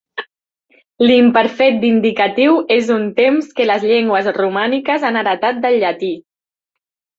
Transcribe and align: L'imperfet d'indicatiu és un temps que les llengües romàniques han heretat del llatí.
L'imperfet 1.03 1.77
d'indicatiu 1.83 2.55
és 2.77 2.89
un 2.95 3.05
temps 3.21 3.53
que 3.61 3.69
les 3.73 3.87
llengües 3.93 4.33
romàniques 4.41 5.09
han 5.11 5.23
heretat 5.23 5.63
del 5.69 5.81
llatí. 5.87 6.13